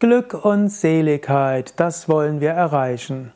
Glück 0.00 0.44
und 0.44 0.68
Seligkeit, 0.68 1.74
das 1.80 2.08
wollen 2.08 2.40
wir 2.40 2.50
erreichen. 2.50 3.32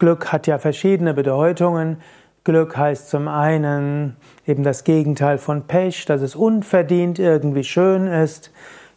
Glück 0.00 0.32
hat 0.32 0.48
ja 0.48 0.58
verschiedene 0.58 1.14
Bedeutungen. 1.14 1.98
Glück 2.42 2.76
heißt 2.76 3.08
zum 3.08 3.28
einen 3.28 4.16
eben 4.48 4.64
das 4.64 4.82
Gegenteil 4.82 5.38
von 5.38 5.68
Pech, 5.68 6.04
dass 6.06 6.22
es 6.22 6.34
unverdient 6.34 7.20
irgendwie 7.20 7.62
schön 7.62 8.08
ist. 8.08 8.50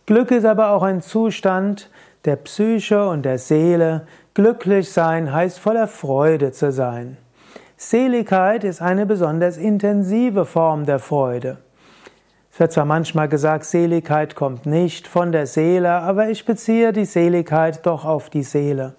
Glück 0.08 0.32
ist 0.32 0.46
aber 0.46 0.72
auch 0.72 0.82
ein 0.82 1.04
Zustand 1.04 1.92
der 2.26 2.38
Psyche 2.38 3.08
und 3.08 3.22
der 3.22 3.38
Seele. 3.38 4.08
Glücklich 4.34 4.92
sein 4.92 5.32
heißt 5.32 5.60
voller 5.60 5.88
Freude 5.88 6.54
zu 6.54 6.72
sein. 6.72 7.18
Seligkeit 7.78 8.64
ist 8.64 8.82
eine 8.82 9.06
besonders 9.06 9.58
intensive 9.58 10.44
Form 10.44 10.88
der 10.88 10.98
Freude. 10.98 11.58
Es 12.60 12.62
wird 12.62 12.74
zwar 12.74 12.84
manchmal 12.84 13.30
gesagt, 13.30 13.64
Seligkeit 13.64 14.36
kommt 14.36 14.66
nicht 14.66 15.08
von 15.08 15.32
der 15.32 15.48
Seele, 15.48 15.92
aber 15.92 16.30
ich 16.30 16.44
beziehe 16.44 16.92
die 16.92 17.06
Seligkeit 17.06 17.86
doch 17.86 18.04
auf 18.04 18.30
die 18.30 18.44
Seele. 18.44 18.96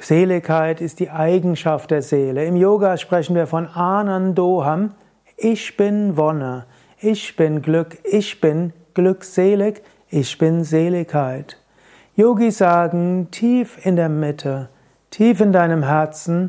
Seligkeit 0.00 0.80
ist 0.80 0.98
die 0.98 1.10
Eigenschaft 1.10 1.90
der 1.90 2.00
Seele. 2.00 2.46
Im 2.46 2.56
Yoga 2.56 2.96
sprechen 2.96 3.36
wir 3.36 3.46
von 3.46 3.66
Anandoham. 3.66 4.94
Ich 5.36 5.76
bin 5.76 6.16
Wonne. 6.16 6.64
Ich 6.98 7.36
bin 7.36 7.60
Glück. 7.60 7.98
Ich 8.04 8.40
bin 8.40 8.72
glückselig. 8.94 9.82
Ich 10.08 10.38
bin 10.38 10.64
Seligkeit. 10.64 11.58
Yogis 12.16 12.56
sagen, 12.56 13.28
tief 13.30 13.84
in 13.84 13.96
der 13.96 14.08
Mitte, 14.08 14.70
tief 15.10 15.42
in 15.42 15.52
deinem 15.52 15.82
Herzen, 15.82 16.48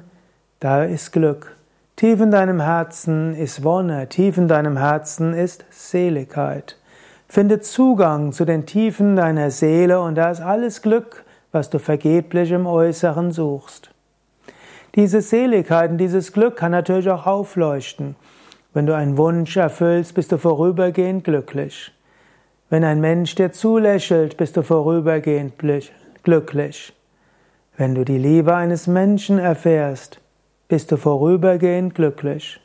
da 0.62 0.86
ist 0.86 1.12
Glück. 1.12 1.59
Tief 2.00 2.22
in 2.22 2.32
deinem 2.32 2.62
Herzen 2.62 3.36
ist 3.36 3.66
Wonne, 3.66 4.08
tief 4.08 4.38
in 4.38 4.48
deinem 4.48 4.78
Herzen 4.78 5.34
ist 5.34 5.66
Seligkeit. 5.70 6.78
Finde 7.28 7.60
Zugang 7.60 8.32
zu 8.32 8.46
den 8.46 8.66
Tiefen 8.66 9.18
deiner 9.18 9.52
Seele 9.52 10.00
und 10.00 10.16
da 10.16 10.32
ist 10.32 10.40
alles 10.40 10.82
Glück, 10.82 11.26
was 11.52 11.70
du 11.70 11.78
vergeblich 11.78 12.52
im 12.52 12.68
Äußeren 12.68 13.34
suchst. 13.34 13.92
Diese 14.96 15.20
Seligkeit 15.20 15.92
und 15.92 15.98
dieses 15.98 16.32
Glück 16.32 16.56
kann 16.56 16.72
natürlich 16.72 17.10
auch 17.10 17.26
aufleuchten. 17.26 18.16
Wenn 18.74 18.86
du 18.86 18.96
einen 18.96 19.18
Wunsch 19.18 19.58
erfüllst, 19.58 20.14
bist 20.14 20.32
du 20.32 20.38
vorübergehend 20.38 21.26
glücklich. 21.26 21.92
Wenn 22.70 22.86
ein 22.86 23.02
Mensch 23.02 23.36
dir 23.36 23.52
zulächelt, 23.52 24.38
bist 24.38 24.56
du 24.56 24.62
vorübergehend 24.62 25.56
glücklich. 26.24 26.94
Wenn 27.76 27.94
du 27.94 28.06
die 28.06 28.20
Liebe 28.20 28.56
eines 28.56 28.88
Menschen 28.88 29.38
erfährst, 29.38 30.22
bist 30.70 30.92
du 30.92 30.98
vorübergehend 30.98 31.96
glücklich. 31.96 32.62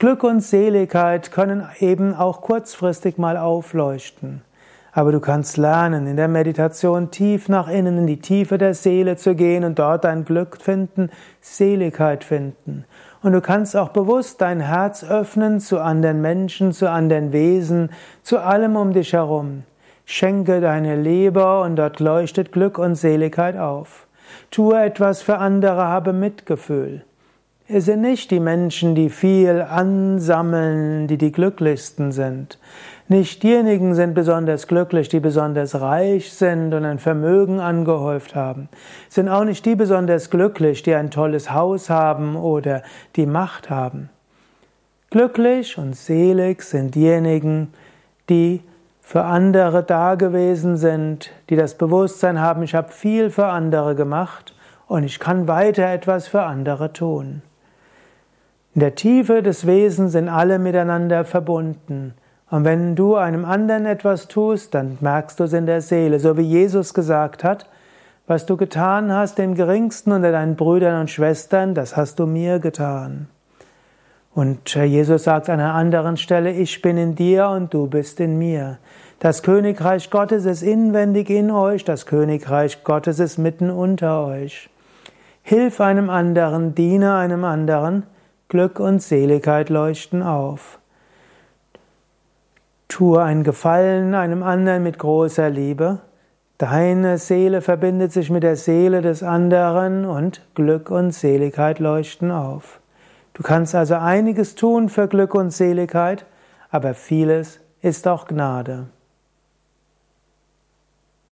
Glück 0.00 0.24
und 0.24 0.40
Seligkeit 0.40 1.30
können 1.30 1.64
eben 1.78 2.12
auch 2.12 2.40
kurzfristig 2.40 3.16
mal 3.16 3.36
aufleuchten. 3.36 4.42
Aber 4.90 5.12
du 5.12 5.20
kannst 5.20 5.56
lernen, 5.56 6.08
in 6.08 6.16
der 6.16 6.26
Meditation 6.26 7.12
tief 7.12 7.48
nach 7.48 7.68
innen, 7.68 7.98
in 7.98 8.06
die 8.08 8.18
Tiefe 8.18 8.58
der 8.58 8.74
Seele 8.74 9.16
zu 9.16 9.36
gehen 9.36 9.62
und 9.62 9.78
dort 9.78 10.04
dein 10.04 10.24
Glück 10.24 10.60
finden, 10.60 11.10
Seligkeit 11.40 12.24
finden. 12.24 12.84
Und 13.22 13.32
du 13.32 13.40
kannst 13.40 13.76
auch 13.76 13.90
bewusst 13.90 14.40
dein 14.40 14.58
Herz 14.58 15.04
öffnen 15.04 15.60
zu 15.60 15.78
anderen 15.80 16.20
Menschen, 16.20 16.72
zu 16.72 16.90
anderen 16.90 17.32
Wesen, 17.32 17.90
zu 18.22 18.40
allem 18.40 18.74
um 18.74 18.92
dich 18.92 19.12
herum. 19.12 19.62
Schenke 20.06 20.60
deine 20.60 20.96
Liebe 20.96 21.60
und 21.60 21.76
dort 21.76 22.00
leuchtet 22.00 22.50
Glück 22.50 22.78
und 22.78 22.96
Seligkeit 22.96 23.56
auf. 23.56 24.05
Tue 24.50 24.80
etwas 24.82 25.22
für 25.22 25.38
andere, 25.38 25.84
habe 25.84 26.12
Mitgefühl. 26.12 27.04
Es 27.68 27.86
sind 27.86 28.02
nicht 28.02 28.30
die 28.30 28.38
Menschen, 28.38 28.94
die 28.94 29.10
viel 29.10 29.60
ansammeln, 29.60 31.08
die 31.08 31.18
die 31.18 31.32
glücklichsten 31.32 32.12
sind. 32.12 32.60
Nicht 33.08 33.42
diejenigen 33.42 33.94
sind 33.96 34.14
besonders 34.14 34.68
glücklich, 34.68 35.08
die 35.08 35.18
besonders 35.18 35.80
reich 35.80 36.32
sind 36.32 36.74
und 36.74 36.84
ein 36.84 37.00
Vermögen 37.00 37.58
angehäuft 37.58 38.36
haben. 38.36 38.68
Es 39.08 39.16
sind 39.16 39.28
auch 39.28 39.44
nicht 39.44 39.66
die 39.66 39.74
besonders 39.74 40.30
glücklich, 40.30 40.84
die 40.84 40.94
ein 40.94 41.10
tolles 41.10 41.50
Haus 41.52 41.90
haben 41.90 42.36
oder 42.36 42.82
die 43.16 43.26
Macht 43.26 43.68
haben. 43.68 44.10
Glücklich 45.10 45.76
und 45.76 45.96
selig 45.96 46.62
sind 46.62 46.94
diejenigen, 46.94 47.72
die 48.28 48.60
für 49.06 49.22
andere 49.22 49.84
da 49.84 50.16
gewesen 50.16 50.76
sind, 50.76 51.30
die 51.48 51.54
das 51.54 51.76
Bewusstsein 51.76 52.40
haben, 52.40 52.64
ich 52.64 52.74
habe 52.74 52.90
viel 52.90 53.30
für 53.30 53.46
andere 53.46 53.94
gemacht 53.94 54.52
und 54.88 55.04
ich 55.04 55.20
kann 55.20 55.46
weiter 55.46 55.86
etwas 55.86 56.26
für 56.26 56.42
andere 56.42 56.92
tun. 56.92 57.40
In 58.74 58.80
der 58.80 58.96
Tiefe 58.96 59.44
des 59.44 59.64
Wesens 59.64 60.10
sind 60.10 60.28
alle 60.28 60.58
miteinander 60.58 61.24
verbunden. 61.24 62.14
Und 62.50 62.64
wenn 62.64 62.96
du 62.96 63.14
einem 63.14 63.44
anderen 63.44 63.86
etwas 63.86 64.26
tust, 64.26 64.74
dann 64.74 64.98
merkst 65.00 65.38
du 65.38 65.44
es 65.44 65.52
in 65.52 65.66
der 65.66 65.82
Seele, 65.82 66.18
so 66.18 66.36
wie 66.36 66.42
Jesus 66.42 66.92
gesagt 66.92 67.44
hat, 67.44 67.70
was 68.26 68.44
du 68.44 68.56
getan 68.56 69.12
hast 69.12 69.38
dem 69.38 69.54
Geringsten 69.54 70.10
unter 70.10 70.32
deinen 70.32 70.56
Brüdern 70.56 71.00
und 71.02 71.10
Schwestern, 71.10 71.74
das 71.74 71.96
hast 71.96 72.18
du 72.18 72.26
mir 72.26 72.58
getan. 72.58 73.28
Und 74.36 74.74
Jesus 74.74 75.24
sagt 75.24 75.48
an 75.48 75.60
einer 75.60 75.72
anderen 75.72 76.18
Stelle, 76.18 76.52
ich 76.52 76.82
bin 76.82 76.98
in 76.98 77.14
dir 77.14 77.48
und 77.48 77.72
du 77.72 77.86
bist 77.86 78.20
in 78.20 78.38
mir. 78.38 78.76
Das 79.18 79.42
Königreich 79.42 80.10
Gottes 80.10 80.44
ist 80.44 80.60
inwendig 80.60 81.30
in 81.30 81.50
euch, 81.50 81.84
das 81.84 82.04
Königreich 82.04 82.84
Gottes 82.84 83.18
ist 83.18 83.38
mitten 83.38 83.70
unter 83.70 84.26
euch. 84.26 84.68
Hilf 85.42 85.80
einem 85.80 86.10
anderen, 86.10 86.74
diene 86.74 87.14
einem 87.14 87.44
anderen, 87.44 88.02
Glück 88.50 88.78
und 88.78 89.00
Seligkeit 89.00 89.70
leuchten 89.70 90.22
auf. 90.22 90.80
Tue 92.88 93.22
ein 93.22 93.42
Gefallen 93.42 94.14
einem 94.14 94.42
anderen 94.42 94.82
mit 94.82 94.98
großer 94.98 95.48
Liebe. 95.48 96.00
Deine 96.58 97.16
Seele 97.16 97.62
verbindet 97.62 98.12
sich 98.12 98.28
mit 98.28 98.42
der 98.42 98.56
Seele 98.56 99.00
des 99.00 99.22
anderen 99.22 100.04
und 100.04 100.42
Glück 100.54 100.90
und 100.90 101.12
Seligkeit 101.12 101.78
leuchten 101.78 102.30
auf. 102.30 102.80
Du 103.36 103.42
kannst 103.42 103.74
also 103.74 103.96
einiges 103.96 104.54
tun 104.54 104.88
für 104.88 105.08
Glück 105.08 105.34
und 105.34 105.50
Seligkeit, 105.50 106.24
aber 106.70 106.94
vieles 106.94 107.60
ist 107.82 108.08
auch 108.08 108.26
Gnade. 108.26 108.86